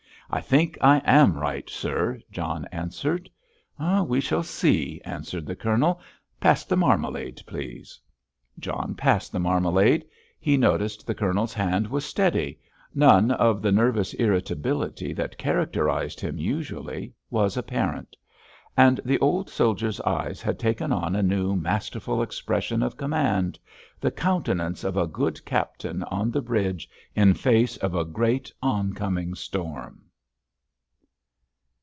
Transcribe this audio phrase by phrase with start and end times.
[0.33, 3.29] "I think I am right, sir," John answered.
[4.05, 5.99] "We shall see," answered the Colonel.
[6.39, 7.99] "Pass the marmalade, please."
[8.57, 10.05] John passed the marmalade.
[10.39, 17.11] He noticed the Colonel's hand was steady—none of the nervous irritability that characterised him usually
[17.29, 24.11] was apparent—and the old soldier's eyes had taken on a new masterful expression of command—the
[24.11, 26.87] countenance of a good captain on the bridge
[27.17, 30.03] in face of a great oncoming storm.